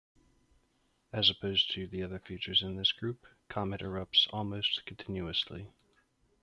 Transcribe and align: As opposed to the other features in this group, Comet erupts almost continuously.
As 1.13 1.29
opposed 1.29 1.69
to 1.75 1.85
the 1.85 2.01
other 2.01 2.17
features 2.17 2.63
in 2.63 2.75
this 2.75 2.91
group, 2.91 3.27
Comet 3.49 3.81
erupts 3.81 4.27
almost 4.33 4.83
continuously. 4.87 5.67